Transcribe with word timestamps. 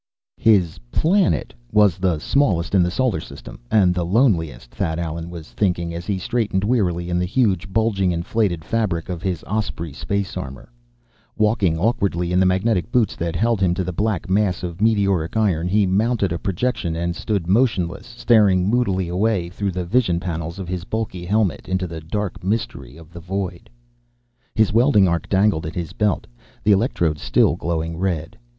]His 0.51 0.79
"planet" 0.91 1.53
was 1.71 1.99
the 1.99 2.17
smallest 2.17 2.73
in 2.73 2.81
the 2.81 2.89
solar 2.89 3.19
system, 3.19 3.59
and 3.69 3.93
the 3.93 4.03
loneliest, 4.03 4.71
Thad 4.71 4.97
Allen 4.97 5.29
was 5.29 5.51
thinking, 5.51 5.93
as 5.93 6.07
he 6.07 6.17
straightened 6.17 6.63
wearily 6.63 7.11
in 7.11 7.19
the 7.19 7.25
huge, 7.27 7.71
bulging, 7.71 8.11
inflated 8.11 8.65
fabric 8.65 9.09
of 9.09 9.21
his 9.21 9.43
Osprey 9.43 9.93
space 9.93 10.35
armor. 10.35 10.71
Walking 11.37 11.77
awkwardly 11.77 12.31
in 12.31 12.39
the 12.39 12.47
magnetic 12.47 12.91
boots 12.91 13.15
that 13.17 13.35
held 13.35 13.61
him 13.61 13.75
to 13.75 13.83
the 13.83 13.93
black 13.93 14.27
mass 14.27 14.63
of 14.63 14.81
meteoric 14.81 15.37
iron, 15.37 15.67
he 15.67 15.85
mounted 15.85 16.31
a 16.31 16.39
projection 16.39 16.95
and 16.95 17.15
stood 17.15 17.45
motionless, 17.47 18.07
staring 18.07 18.67
moodily 18.67 19.07
away 19.07 19.49
through 19.49 19.69
the 19.71 19.85
vision 19.85 20.19
panels 20.19 20.57
of 20.57 20.67
his 20.67 20.83
bulky 20.83 21.25
helmet 21.25 21.69
into 21.69 21.85
the 21.85 22.01
dark 22.01 22.43
mystery 22.43 22.97
of 22.97 23.13
the 23.13 23.19
void. 23.19 23.69
His 24.55 24.73
welding 24.73 25.07
arc 25.07 25.29
dangled 25.29 25.67
at 25.67 25.75
his 25.75 25.93
belt, 25.93 26.25
the 26.63 26.71
electrode 26.71 27.19
still 27.19 27.55
glowing 27.55 27.95
red. 27.97 28.35